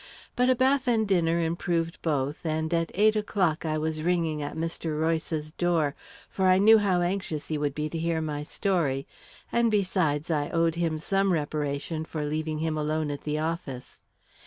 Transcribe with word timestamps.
But 0.35 0.49
a 0.49 0.55
bath 0.55 0.87
and 0.87 1.07
dinner 1.07 1.39
improved 1.39 2.01
both, 2.01 2.43
and 2.43 2.73
at 2.73 2.89
eight 2.95 3.15
o'clock 3.15 3.67
I 3.67 3.77
was 3.77 4.01
ringing 4.01 4.41
at 4.41 4.55
Mr. 4.55 4.99
Royce's 4.99 5.51
door, 5.51 5.93
for 6.27 6.47
I 6.47 6.57
knew 6.57 6.79
how 6.79 7.01
anxious 7.01 7.49
he 7.49 7.57
would 7.59 7.75
be 7.75 7.87
to 7.87 7.99
hear 7.99 8.19
my 8.19 8.41
story, 8.41 9.05
and 9.51 9.69
besides, 9.69 10.31
I 10.31 10.49
owed 10.49 10.73
him 10.73 10.97
some 10.97 11.31
reparation 11.31 12.03
for 12.03 12.25
leaving 12.25 12.57
him 12.57 12.79
alone 12.79 13.11
at 13.11 13.21
the 13.21 13.37
office. 13.37 14.01